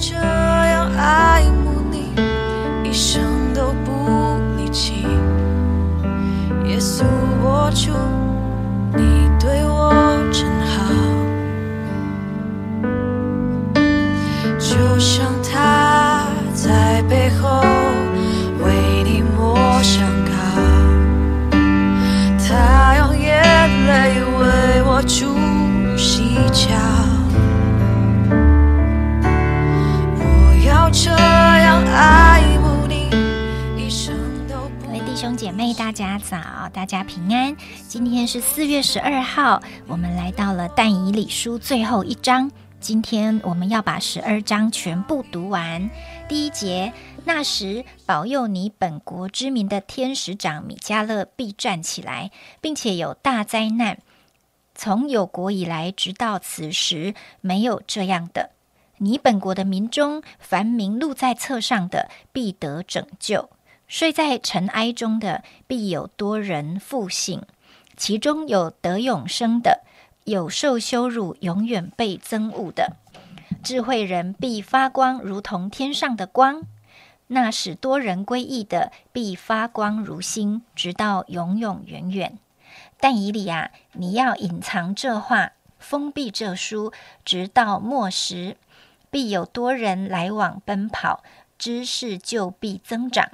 [0.00, 0.39] 这
[35.90, 37.56] 大家早，大家平安。
[37.88, 42.48] 今天是四月十二号，我们来到了但以理书最后一章。
[42.78, 45.90] 今天我们要把十二章全部读完。
[46.28, 46.92] 第一节，
[47.24, 53.98] 那时保佑你本国之民的天使长米迦勒必站起来，并且有大灾难。
[54.76, 58.50] 从有国以来，直到此时，没有这样的。
[58.98, 63.48] 你本国的民中，凡名录在册上的，必得拯救；
[63.90, 67.42] 睡在尘埃中的，必有多人复醒。
[67.96, 69.82] 其中有得永生的，
[70.22, 72.92] 有受羞辱、永远被憎恶的。
[73.64, 76.60] 智慧人必发光，如同天上的光；
[77.26, 82.38] 那使多人归义的，必发光如星，直到永永远远。
[83.00, 86.92] 但以理啊，你要隐藏这话，封闭这书，
[87.24, 88.56] 直到末时，
[89.10, 91.24] 必有多人来往奔跑，
[91.58, 93.32] 知识就必增长。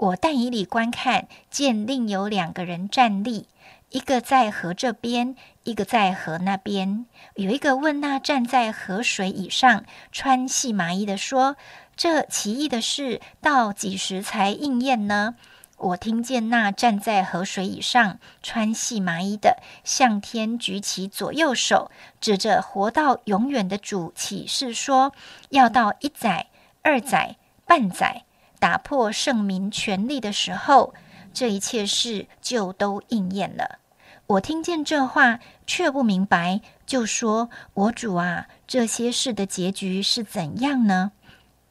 [0.00, 3.48] 我但以里观看，见另有两个人站立，
[3.90, 7.04] 一个在河这边，一个在河那边。
[7.34, 11.56] 有一个问那站在河水以上穿细麻衣的说
[11.94, 15.34] ：“这奇异的事到几时才应验呢？”
[15.76, 21.90] 我听见那站在河水以上穿细麻衣的，向天举起左右手，
[22.22, 25.12] 指着活到永远的主起誓说：
[25.50, 26.46] 要到一载、
[26.80, 28.24] 二载、半载，
[28.60, 30.94] 打破圣民权力的时候，
[31.34, 33.80] 这一切事就都应验了。
[34.26, 41.10] 我听见这话，却不明白，就说：“我主啊，这些事的结局是怎样呢？”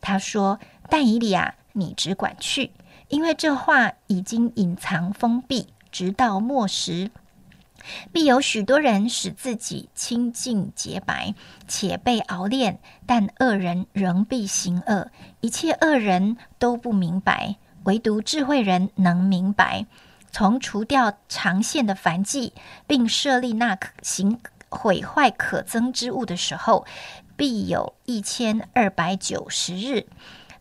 [0.01, 0.59] 他说
[0.89, 2.71] ：“但以理啊，你只管去。”
[3.09, 7.11] 因为这话已经隐藏封闭，直到末时，
[8.11, 11.33] 必有许多人使自己清净洁白，
[11.67, 12.75] 且被熬炼；
[13.05, 19.85] 但恶人仍必行恶，一切恶人都不明白，唯独智慧人能明白。
[20.31, 22.53] 从除掉长线的凡迹，
[22.85, 26.85] 并设立那行毁坏可憎之物的时候，
[27.35, 30.05] 必有一千二百九十日。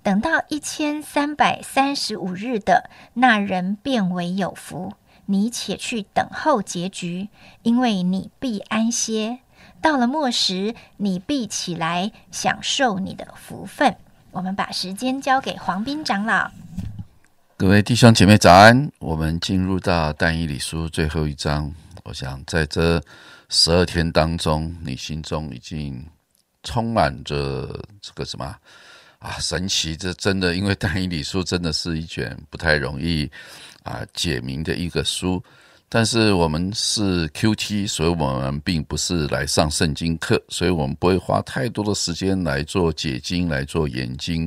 [0.03, 4.95] 等到一千三百三十五日的那人变为有福，
[5.31, 7.29] 你且去等候结局，
[7.63, 9.41] 因为你必安歇。
[9.83, 13.95] 到了末时，你必起来享受你的福分。
[14.31, 16.51] 我们把时间交给黄斌长老。
[17.59, 18.91] 各位弟兄姐妹早安！
[19.01, 21.71] 我们进入到但以理书最后一章。
[22.05, 22.99] 我想在这
[23.51, 26.03] 十二天当中，你心中已经
[26.63, 27.69] 充满着
[28.01, 28.57] 这个什么？
[29.19, 29.95] 啊，神奇！
[29.95, 33.31] 这真的，因为但以理书真的是一卷不太容易
[33.89, 35.43] 啊解明的一个书。
[35.91, 44.47] 但是我们是 Q T，所以我们并不是来上圣经课，所以我们不会花太多的时间来做解经、来做研经，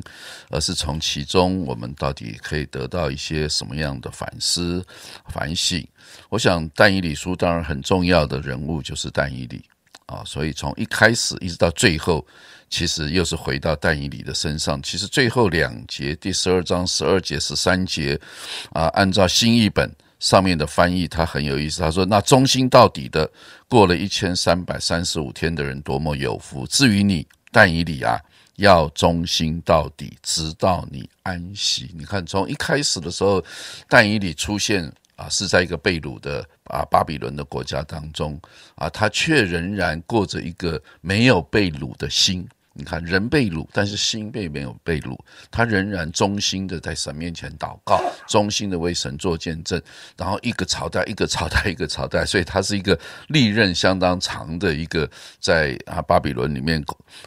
[0.51, 4.85] 而是从其中我们到底可以得到一些什么样的反思、
[5.29, 5.83] 反省。
[6.29, 9.63] 我想但以理书当然很重要的人物就是但以理
[10.11, 12.25] 啊，所以从一开始一直到最后。
[12.73, 14.81] 其实又是回到但以理的身上。
[14.81, 18.17] 其实最后两节，第十二章十二节、十三节，
[18.71, 21.81] 啊，按照新译本上面的翻译，它很有意思。
[21.81, 23.29] 他说：“那忠心到底的，
[23.67, 26.65] 过了一千三百三十五天的人，多么有福！
[26.65, 28.17] 至于你但以理啊，
[28.55, 31.93] 要忠心到底，直到你安息。
[31.93, 33.43] 你看，从一开始的时候，
[33.89, 34.89] 但以理出现
[35.21, 38.39] 啊，是在一个被掳的啊巴比伦的国家当中
[38.75, 45.19] 啊，他却仍然过着一个没有被掳的心。”你看，人被掳，但是心并没有被掳，
[45.51, 49.79] 他仍然忠心的在神面前祷告，忠心的为神做见证。
[50.15, 52.97] 然后一个朝代一个朝代一个朝代，所以他是一个
[53.27, 55.07] 历任相当长的一个
[55.37, 56.81] 在啊巴比伦里面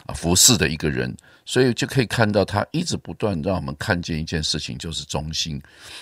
[0.07, 1.15] 啊服侍的一个人。
[1.45, 5.61] 所以就可以看到他一直不断让我们看见一件事情，就是忠心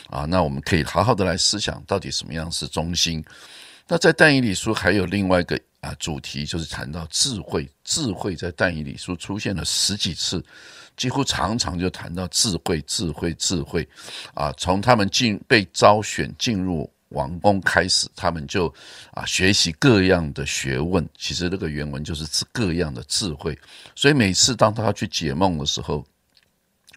[0.09, 0.25] 啊。
[0.25, 3.23] 那我们可以好好的来思想，到底什么样是忠心？
[3.87, 5.59] 那在但以理书还有另外一个。
[5.83, 10.41] 啊，主题就是谈到智慧，智慧在但以理书出现了十几次，
[10.95, 13.85] 几乎常常就谈到智慧，智慧，智慧。
[14.33, 18.71] 啊，从他们进被招选进入王宫开始，他们就
[19.11, 21.07] 啊学习各样的学问。
[21.17, 23.57] 其实那个原文就是各样的智慧。
[23.95, 26.05] 所以每次当他去解梦的时候，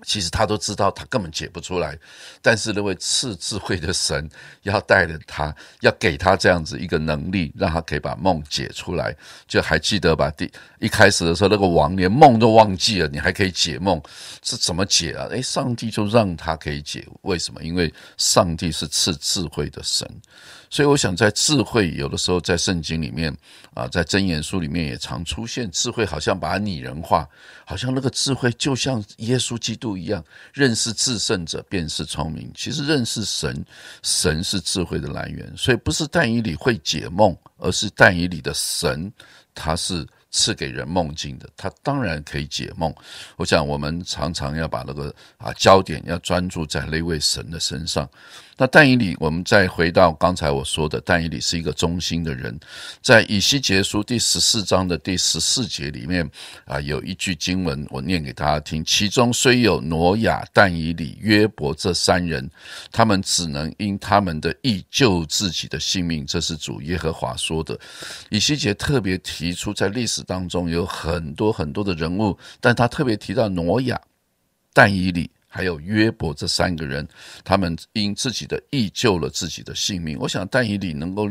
[0.04, 1.98] 其实他都知道，他根本解不出来，
[2.43, 4.28] 但是那位赐智慧的神
[4.62, 9.16] 要带着他，要给他这样子一个能力，让他可以把梦解出来。
[9.48, 10.31] 就还记得吧？
[10.37, 14.00] 第一开始的时候，那个王连梦都忘记了，你还可以解梦，
[14.43, 15.26] 是怎么解啊？
[15.31, 17.62] 诶，上帝就让他可以解，为什么？
[17.62, 20.06] 因为上帝是赐智慧的神。
[20.69, 23.34] 所以我想，在智慧有的时候在圣经里面
[23.72, 27.26] 啊，在箴言书里面也常出现智慧，好像把拟人化，
[27.64, 32.50] 好像那个智慧就像耶稣基督不一样，认识至圣者便是聪明。
[32.56, 33.65] 其实认识神，
[34.03, 35.56] 神是智慧的来源。
[35.56, 39.12] 所以不是但以理会解梦，而是但以理的神，
[39.55, 42.94] 他是赐给人梦境的，他当然可以解梦。
[43.37, 48.08] 我想我们常常要把那个啊焦点要专注在那位神的身上。
[48.58, 52.58] 那但以理，我们再回到刚才我说的，但以理是一个忠心的人。
[53.02, 56.26] 在以西结书第十四章的第十四节里面
[56.64, 58.82] 啊，有一句经文，我念给大家听。
[58.82, 62.50] 其中虽有挪亚、但以理、约伯这三人，
[62.90, 66.25] 他们只能因他们的意救自己的性命。
[66.25, 67.78] 这是主耶和华说的。
[68.31, 74.00] 以西结特别提出，在历史当中有很多很多的人物，但他特别提到挪亚、
[74.72, 75.30] 但以理。
[75.48, 77.08] 还有约伯这三个人，
[77.42, 80.18] 他们因自己的义救了自己的性命。
[80.20, 81.26] 我想但以理能够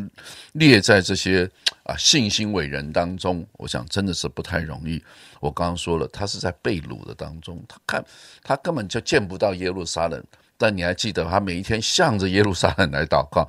[0.53, 1.47] 列在这些
[1.83, 4.99] 啊信心伟人当中，我想真的是不太容易。
[5.39, 8.03] 我刚刚说了，他是在被掳的当中，他看
[8.41, 10.23] 他根本就见不到耶路撒冷，
[10.57, 13.47] 但你还记得他每一天向着耶路撒冷来祷告。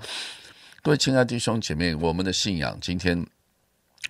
[0.83, 3.27] 各位亲爱的弟兄姐妹，我们的信仰今天，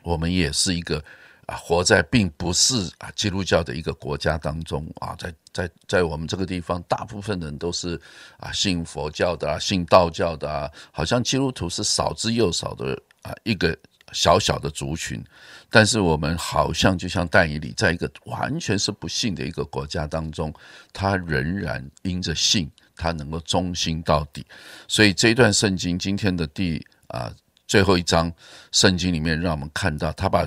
[0.03, 1.03] 我们也是一个。
[1.47, 7.97] 啊，活在并不是啊基督教的一个国家当中啊，在在在我们这个地方，大部分人都是
[8.37, 13.79] 啊信佛教的啊，信道教的啊，好像基督徒是少之又少的啊一个
[14.11, 15.25] 小小的族群。
[15.71, 20.53] 但是我们好像就像但以理，在一个完全是不信的一个国家当中，
[20.93, 24.45] 他仍然因着信，他能够忠心到底。
[24.89, 27.33] 所以这一段圣经今天的第啊
[27.67, 28.33] 最后一章
[28.73, 30.47] 圣经里面，让我们看到他把。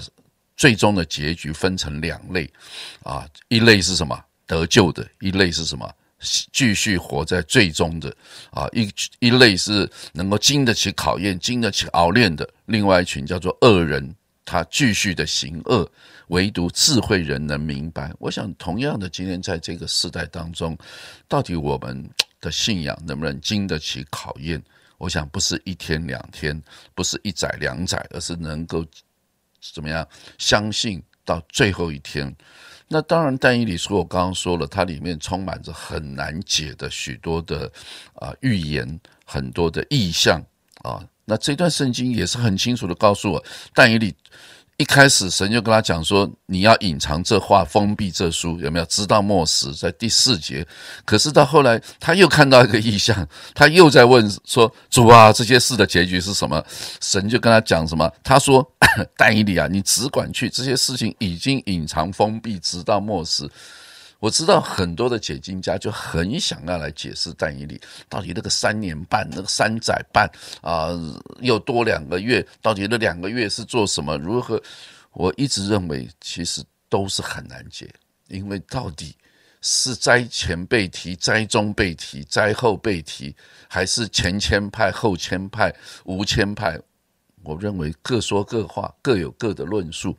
[0.57, 2.45] 最终的结局分成两类，
[3.04, 5.89] 啊，一类是什么得救的，一类是什么
[6.51, 8.13] 继续活在最终的，
[8.51, 14.13] 啊，一一类是能够经得起考验、经得起熬炼的，另外一群叫做恶人，
[14.44, 15.89] 他继续的行恶，
[16.27, 18.12] 唯独智慧人能明白。
[18.19, 20.77] 我想，同样的，今天在这个时代当中，
[21.30, 22.06] 到底我们
[22.42, 24.62] 的信仰能不能经得起考验？
[25.00, 26.62] 我想，不是一天两天，
[26.94, 28.86] 不是一载两载，而是能够。
[29.74, 30.07] 怎么样？
[30.38, 32.34] 相信到最后一天。
[32.88, 37.69] 那当然，但以理书我刚刚说了，它里面充满着很难解的许多的
[38.13, 40.42] 啊预言，很多的意象
[40.84, 41.06] 啊。
[41.25, 43.44] 那这段圣经也是很清楚的告诉我，
[43.74, 44.16] 但以理。
[44.79, 48.85] 一开始神就跟他讲说：“你要隐藏这话，封闭这书，有没有？
[48.85, 50.65] 知道末时，在第四节。
[51.03, 56.63] 可是到后来，他又看到一个意象，他又在问说：‘主啊，这些事的结局是什么？’
[57.03, 58.09] 神就跟他讲什么？
[58.23, 58.65] 他说
[59.17, 63.45] ：‘但以理啊，你只管去，这些事情已经隐藏封闭，直到末时。’
[64.19, 67.80] 我知道很多的解经家就很想要来解释但以理
[68.10, 70.30] 到底那个三年半、那个三载半
[70.62, 70.89] 啊，
[71.39, 74.18] 又多两个月，到底那两个月是做什么？
[74.18, 74.62] 如何？
[75.13, 77.89] 我一直认为其实都是很难解，
[78.27, 79.15] 因为到底
[79.62, 83.36] 是灾前被提、灾中被提、灾后被提，
[83.67, 86.79] 还是前谦派、后谦派、无谦派？
[87.43, 90.15] 我认为各说各话，各有各的论述。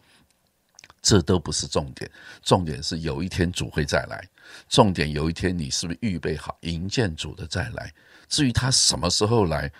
[1.03, 2.11] 这都不是重点，
[2.43, 4.23] 重点是有一天主会再来。
[4.69, 7.93] 重点有一天你是不是预备好迎接主的再来？
[8.29, 9.73] 至于他什么时候来，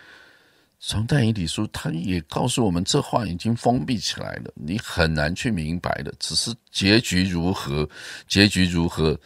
[0.79, 6.13] 从但以理书他也告诉我们，这话已经封闭起来了，你很难去明白的。
[6.19, 7.89] 只是结局如何，
[8.27, 9.19] 结局如何，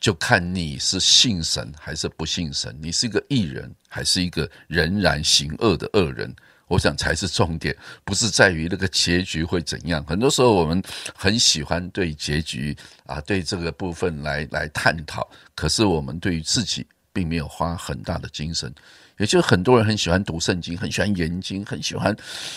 [0.00, 6.34] 就看你是信神还是不信神，你是一个义人还是一个仍然行恶的恶人。
[6.66, 10.04] 我想才是重点，不是在于那个结局会怎样。
[10.04, 10.82] 很多时候我们
[11.14, 18.74] 很喜欢对结局啊，对这个部分来来探讨，可是我们对于自己并没有花很大的精神。
[19.18, 22.16] 也就是很多人很喜欢读圣经，很喜欢研经，很喜欢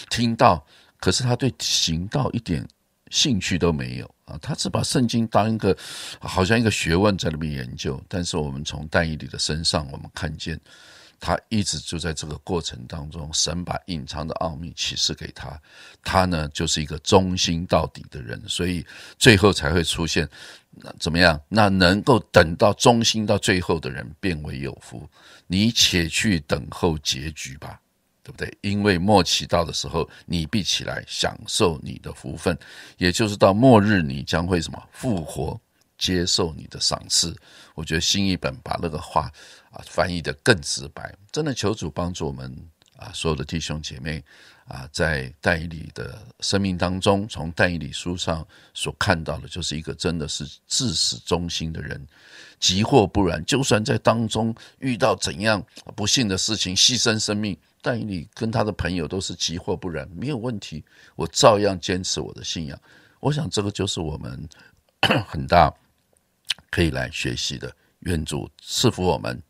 [0.09, 0.65] 听到，
[0.99, 2.67] 可是他对行道一点
[3.11, 4.39] 兴趣都没有啊。
[4.41, 5.77] 他只把圣经当一个
[6.19, 8.01] 好像一个学问在那边研究。
[8.07, 10.59] 但是我们从但以理的身上，我们看见。
[11.19, 15.59] 他一直就在这个过程当中，神把隐藏的奥秘启示给他，
[16.03, 18.85] 他呢就是一个忠心到底的人，所以
[19.17, 20.27] 最后才会出现
[20.71, 21.39] 那怎么样？
[21.49, 25.09] 那能够等到忠心到最后的人，变为有福。
[25.47, 27.79] 你且去等候结局吧。
[28.23, 28.57] 对不对？
[28.59, 32.59] 因为末期到的时候，你必起来享受你的福分，
[32.97, 35.57] 也就是到末日，你将会什么复活，
[35.97, 37.35] 接受你的赏赐。
[37.75, 39.31] 我觉得新译本把那个话
[39.71, 42.55] 啊翻译的更直白，真的求主帮助我们
[42.95, 44.23] 啊，所有的弟兄姐妹
[44.67, 52.07] 啊，在但以理的生命当中，从但以理书上所看到的，就是一个真的是至死忠心的人。
[52.59, 55.63] 急或不然，就算在当中遇到怎样
[55.95, 57.55] 不幸的事情，牺牲生命。
[57.79, 60.83] 但你跟他的朋友都是急或不然，没有问题，
[61.15, 62.77] 我照样坚持我的信仰。
[63.19, 64.49] 我想这个就是我们
[65.29, 65.71] 很大
[66.69, 67.73] 可以来学习的。
[68.01, 69.41] 愿主赐福我们。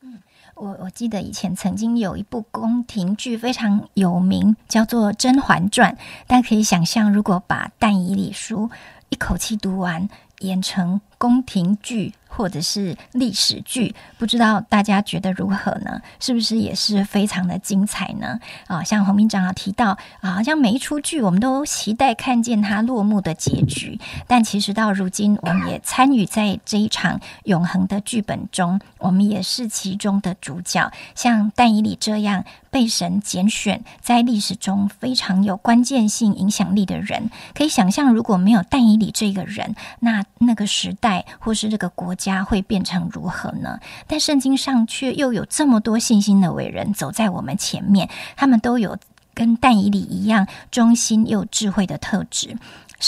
[0.00, 0.22] 嗯，
[0.54, 5.92] 我我记得以前曾经有一部宫廷剧非常有名，叫做《甄嬛传》。
[6.26, 8.68] 大家可以想象，如果把《但以理书》
[9.08, 10.08] 一口气读完，
[10.40, 12.14] 演成宫廷剧。
[12.36, 16.00] 或者是历史剧，不知道大家觉得如何呢？
[16.20, 18.38] 是不是也是非常的精彩呢？
[18.66, 30.92] 啊，像洪明长老提到啊，好像每一出剧我们都期待看见它落幕的结局，但其实到如今，我们也参与在这一场永恒的剧本中，我们也是其中的主角。
[31.14, 42.25] 像但以理这样被神拣选，在历史中非常有关键性影响力的人，可以想象，如果没有但以理这个人，那那个时代或是这个国家。
[42.26, 43.78] 家会变成如何呢？
[44.08, 48.98] 但圣经上却又有这么多信心的伟人走在我们前面，他们都有
[49.32, 52.56] 跟但以理一样忠心又智慧的特质。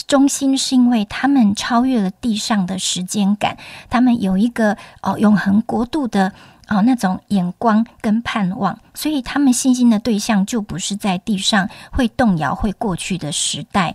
[0.07, 3.57] 忠心是因为他们超越了地上的时间感，
[3.91, 6.33] 他们有一个哦永恒国度的
[6.69, 13.95] 哦那种眼光跟盼望，所以他们信心的对象就不是在地上会动摇、会过去的时代。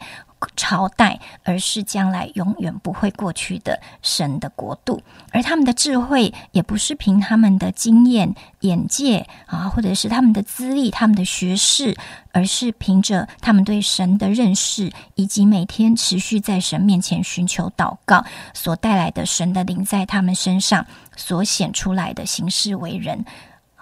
[0.56, 5.02] 朝代，而是将来永远不会过去的神的国度。
[5.32, 11.96] 而他们的智慧，也不是凭他们的经验、眼界啊，或者是他们的资历、他们的学识，
[12.32, 18.24] 而是凭着他们对神的认识，以及每天持续在神面前寻求祷告
[18.54, 20.86] 所带来的神的灵在他们身上
[21.16, 23.26] 所显出来的行事为人。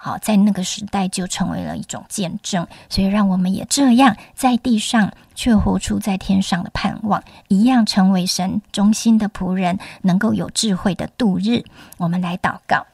[0.04, 11.62] 好，在那个时代就成为了一种见证，所以让我们也这样在地上，却活出在天上的盼望，一样成为神忠心的仆人，能够有智慧的度日。
[11.98, 12.84] 我们来祷告，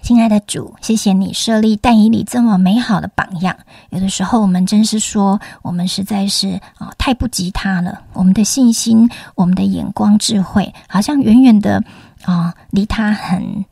[0.00, 3.54] 亲爱的主，谢谢你设立但以理这么美好的榜样。
[3.90, 8.00] 有的时候我们真是说，我们实在是啊太不及他了。
[8.14, 11.84] 我们的信心，我们的眼光、智慧，好像远远的
[12.22, 13.66] 啊离他很。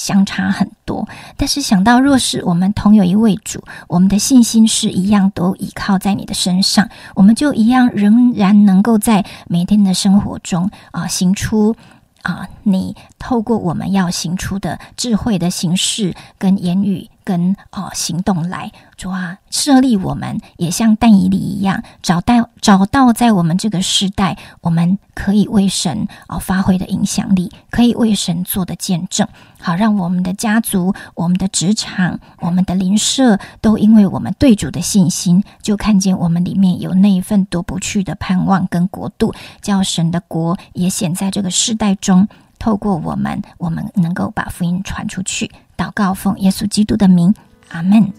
[0.00, 11.76] 相差很多，但是想到若是我们同有一位主，我们的信心是一样，都依靠在你的身上，我们就一样仍然能够在每天的生活中啊行出
[12.22, 17.06] 啊你透过我们要行出的智慧的形式跟言语。
[17.30, 29.28] 跟哦行动来，主啊，设立我们也像但以理一样，找到找到在我们这个时代，我们可以为神哦发挥的影响力，可以为神做的见证，
[29.60, 39.32] 好让我们的家族、我们的职场、我们的邻舍，都因为我们对主的信心，就看见我们里面有那一份夺不去的盼望跟国度，
[39.62, 42.26] 叫神的国也显在这个时代中。
[42.58, 45.50] 透过我们，我们能够把福音传出去。
[45.80, 47.34] 祷告奉耶稣基督的名，
[47.70, 48.12] 阿门。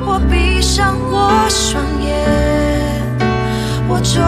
[0.00, 2.16] 我闭上我双眼，
[3.86, 4.24] 我终